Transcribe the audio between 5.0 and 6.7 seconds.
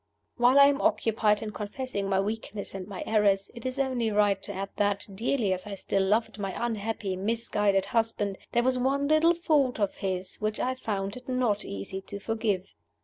dearly as I still loved my